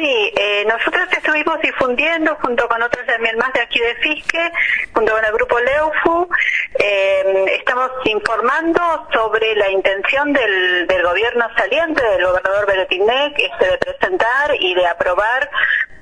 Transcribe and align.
Sí, 0.00 0.32
eh, 0.34 0.64
nosotros 0.66 1.08
estuvimos 1.12 1.60
difundiendo 1.60 2.34
junto 2.36 2.66
con 2.68 2.82
otros 2.82 3.04
también 3.04 3.36
más 3.36 3.52
de 3.52 3.60
aquí 3.60 3.78
de 3.80 3.94
Fisque, 3.96 4.50
junto 4.94 5.12
con 5.12 5.22
el 5.22 5.32
grupo 5.32 5.60
Leufu, 5.60 6.26
eh, 6.78 7.44
estamos 7.58 7.90
informando 8.06 8.80
sobre 9.12 9.54
la 9.56 9.68
intención 9.68 10.32
del, 10.32 10.86
del 10.86 11.02
gobierno 11.02 11.44
saliente, 11.54 12.02
del 12.02 12.24
gobernador 12.24 12.66
Beretinec, 12.66 13.38
este, 13.40 13.72
de 13.72 13.76
presentar 13.76 14.54
y 14.58 14.74
de 14.74 14.86
aprobar 14.86 15.50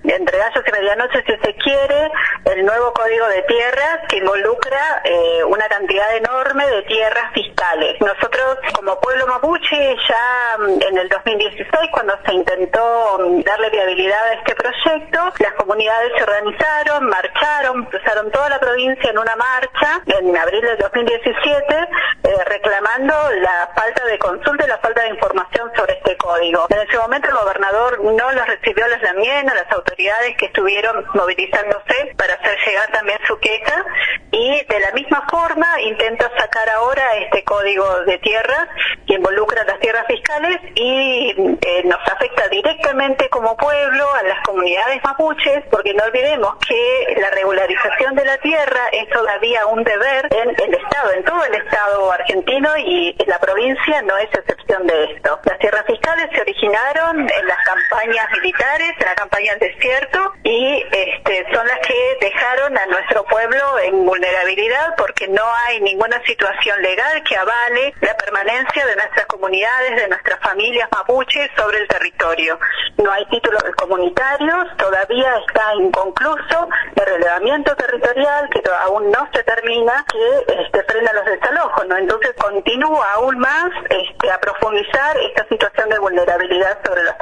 entre 0.04 0.38
gallos 0.38 0.64
y 0.64 0.72
medianoche, 0.72 1.24
si 1.26 1.36
se 1.44 1.54
quiere, 1.54 2.10
el 2.58 2.66
nuevo 2.66 2.92
código 2.92 3.26
de 3.28 3.42
tierras 3.42 4.00
que 4.08 4.18
involucra 4.18 5.02
eh, 5.04 5.44
una 5.44 5.68
cantidad 5.68 6.16
enorme 6.16 6.66
de 6.68 6.82
tierras 6.82 7.32
fiscales. 7.32 8.00
Nosotros, 8.00 8.58
como 8.74 8.98
pueblo 9.00 9.26
mapuche, 9.26 9.96
ya 10.08 10.58
mm, 10.58 10.82
en 10.88 10.98
el 10.98 11.08
2016, 11.08 11.90
cuando 11.92 12.18
se 12.24 12.32
intentó 12.32 13.18
mm, 13.20 13.42
darle 13.42 13.70
viabilidad 13.70 14.22
a 14.24 14.32
este 14.34 14.54
proyecto, 14.54 15.32
las 15.38 15.52
comunidades 15.54 16.12
se 16.16 16.22
organizaron, 16.24 17.08
marcharon, 17.08 17.84
cruzaron 17.86 18.30
toda 18.30 18.48
la 18.48 18.58
provincia 18.58 19.10
en 19.10 19.18
una 19.18 19.36
marcha 19.36 20.02
en 20.06 20.36
abril 20.36 20.62
del 20.62 20.78
2017, 20.78 21.74
eh, 21.74 22.44
reclamando 22.46 23.14
la 23.40 23.70
falta 23.74 24.04
de 24.04 24.18
consulta 24.18 24.64
y 24.64 24.68
la 24.68 24.78
falta 24.78 25.02
de 25.02 25.08
información 25.10 25.70
sobre 25.76 25.92
este 25.94 26.16
código. 26.16 26.66
En 26.70 26.78
ese 26.80 26.98
momento 26.98 27.28
el 27.28 27.36
gobernador 27.36 28.00
no 28.02 28.32
los 28.32 28.46
recibió 28.46 28.84
a 28.84 28.88
los 28.88 29.02
lamienos, 29.02 29.54
las 29.54 29.72
autoridades 29.72 29.88
autoridades 29.98 30.36
que 30.36 30.46
estuvieron 30.46 31.04
movilizándose 31.14 32.14
para 32.16 32.34
hacer 32.34 32.47
llegar 32.66 32.90
también 32.92 33.18
su 33.26 33.38
queja 33.38 33.84
y 34.30 34.64
de 34.64 34.80
la 34.80 34.92
misma 34.92 35.26
forma 35.30 35.66
intenta 35.82 36.30
sacar 36.38 36.68
ahora 36.70 37.16
este 37.16 37.44
código 37.44 38.04
de 38.04 38.18
tierras 38.18 38.68
que 39.06 39.14
involucra 39.14 39.64
las 39.64 39.78
tierras 39.80 39.87
fiscales 40.06 40.60
y 40.74 41.34
eh, 41.36 41.82
nos 41.84 42.00
afecta 42.12 42.48
directamente 42.48 43.28
como 43.28 43.56
pueblo 43.56 44.06
a 44.14 44.22
las 44.24 44.40
comunidades 44.44 45.02
mapuches 45.04 45.64
porque 45.70 45.94
no 45.94 46.04
olvidemos 46.04 46.56
que 46.66 47.16
la 47.20 47.30
regularización 47.30 48.14
de 48.14 48.24
la 48.24 48.38
tierra 48.38 48.88
es 48.92 49.08
todavía 49.10 49.66
un 49.66 49.84
deber 49.84 50.28
en 50.30 50.50
el 50.50 50.74
Estado, 50.74 51.12
en 51.12 51.24
todo 51.24 51.44
el 51.44 51.54
Estado 51.54 52.12
argentino 52.12 52.76
y 52.78 53.16
la 53.26 53.38
provincia 53.38 54.02
no 54.02 54.16
es 54.18 54.28
excepción 54.32 54.86
de 54.86 55.04
esto. 55.12 55.38
Las 55.44 55.58
tierras 55.58 55.84
fiscales 55.86 56.28
se 56.34 56.40
originaron 56.40 57.20
en 57.20 57.46
las 57.46 57.58
campañas 57.64 58.30
militares, 58.32 58.92
en 58.98 59.06
la 59.06 59.14
campaña 59.14 59.54
del 59.56 59.72
desierto 59.72 60.32
y 60.44 60.84
este, 60.92 61.46
son 61.52 61.66
las 61.66 61.78
que 61.86 62.16
dejaron 62.20 62.76
a 62.76 62.86
nuestro 62.86 63.24
pueblo 63.24 63.78
en 63.80 64.04
vulnerabilidad 64.04 64.94
porque 64.96 65.28
no 65.28 65.42
hay 65.66 65.80
ninguna 65.80 66.22
situación 66.24 66.80
legal 66.82 67.22
que 67.24 67.36
avale 67.36 67.94
la 68.00 68.16
permanencia 68.16 68.86
de 68.86 68.96
nuestras 68.96 69.26
comunidades, 69.26 69.87
de 69.94 70.08
nuestras 70.08 70.40
familias 70.40 70.88
mapuches 70.92 71.50
sobre 71.56 71.78
el 71.78 71.88
territorio. 71.88 72.58
No 72.96 73.10
hay 73.10 73.24
títulos 73.26 73.62
comunitarios, 73.76 74.76
todavía 74.76 75.38
está 75.46 75.74
inconcluso 75.76 76.68
el 76.96 77.06
relevamiento 77.06 77.74
territorial 77.76 78.48
que 78.50 78.62
aún 78.80 79.10
no 79.10 79.28
se 79.32 79.42
termina, 79.44 80.04
que 80.10 80.54
este, 80.62 80.82
frena 80.84 81.12
los 81.12 81.24
desalojos, 81.24 81.86
¿no? 81.86 81.96
Entonces 81.96 82.32
continúa 82.34 83.12
aún 83.14 83.38
más 83.38 83.70
este, 83.88 84.30
a 84.30 84.38
profundizar 84.40 85.16
esta 85.18 85.46
situación 85.48 85.88
de 85.90 85.98
vulnerabilidad 85.98 86.78
sobre 86.84 87.04
los 87.04 87.14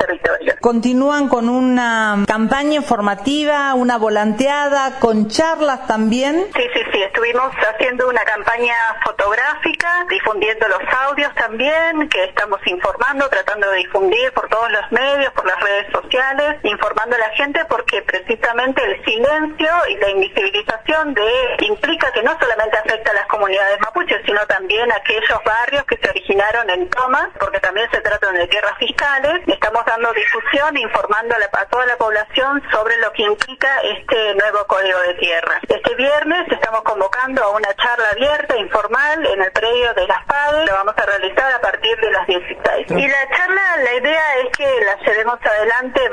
Continúan 0.61 1.29
con 1.29 1.49
una 1.49 2.25
campaña 2.27 2.75
informativa, 2.75 3.75
una 3.75 3.99
volanteada, 3.99 4.99
con 4.99 5.29
charlas 5.29 5.87
también. 5.87 6.47
Sí, 6.55 6.62
sí, 6.75 6.81
sí, 6.93 7.03
estuvimos 7.03 7.53
haciendo 7.75 8.09
una 8.09 8.23
campaña 8.25 8.75
fotográfica, 9.05 10.07
difundiendo 10.11 10.67
los 10.69 10.81
audios 11.09 11.33
también, 11.34 12.09
que 12.09 12.25
estamos 12.25 12.61
informando, 12.67 13.29
tratando 13.29 13.71
de 13.71 13.79
difundir 13.79 14.33
por 14.33 14.49
todos 14.49 14.71
los 14.73 14.93
medios, 14.93 15.33
por 15.34 15.47
las 15.47 15.61
redes 15.61 15.87
sociales, 15.93 16.59
informando 16.65 17.17
a 17.17 17.19
la 17.19 17.31
gente 17.31 17.65
porque 17.69 18.03
precisamente 18.03 18.83
el 18.84 19.05
silencio 19.05 19.71
y 19.89 19.97
la 19.97 20.11
invisibilización 20.11 21.15
de 21.15 21.29
implica 21.61 22.11
que 22.12 22.23
no 22.23 22.37
solamente 22.39 22.77
afecta 22.79 23.11
a 23.11 23.15
comunidades 23.47 23.80
mapuches, 23.80 24.22
sino 24.26 24.41
también 24.47 24.91
aquellos 24.91 25.38
barrios 25.44 25.84
que 25.84 25.97
se 25.98 26.10
originaron 26.10 26.69
en 26.69 26.91
tomas, 26.91 27.28
porque 27.38 27.60
también 27.60 27.88
se 27.93 28.00
tratan 28.00 28.34
de 28.34 28.48
tierras 28.48 28.76
fiscales. 28.76 29.41
Estamos 29.47 29.84
dando 29.87 30.12
difusión, 30.15 30.76
informando 30.76 31.37
a, 31.37 31.38
la, 31.38 31.47
a 31.53 31.66
toda 31.66 31.87
la 31.87 31.97
población 31.97 32.60
sobre 32.72 32.97
lo 32.98 33.12
que 33.12 33.22
implica 33.22 33.69
este 33.82 34.34
nuevo 34.34 34.66
código 34.66 34.98
de 34.98 35.15
tierra. 35.15 35.60
Este 35.69 35.94
viernes 35.94 36.50
estamos 36.50 36.82
convocando 36.82 37.44
a 37.44 37.50
una 37.50 37.72
charla 37.76 38.10
abierta, 38.10 38.56
informal, 38.56 39.25
en 39.25 39.41
el 39.41 39.53
predio 39.53 39.94
de 39.94 40.09
las 40.09 40.25
PADE. 40.26 40.66
Lo 40.66 40.72
vamos 40.72 40.94
a 40.97 41.06
realizar 41.06 41.53
a 41.53 41.60
partir 41.60 41.97
de 42.00 42.10
las 42.10 42.26
16. 42.26 42.91
Y 42.91 43.06
la 43.06 43.28
charla, 43.37 43.76
la 43.76 43.94
idea 43.94 44.37
es 44.42 44.56
que 44.56 44.66
la 44.84 44.97
llevemos 45.06 45.38
adelante 45.41 46.09